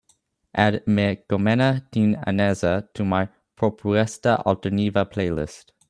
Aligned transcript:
add 0.55 0.81
Me 0.87 1.15
Kommeni 1.29 1.83
Tin 1.91 2.15
Anasa 2.25 2.91
to 2.95 3.05
my 3.05 3.29
propuesta 3.55 4.41
alternativa 4.43 5.05
playlist 5.05 5.73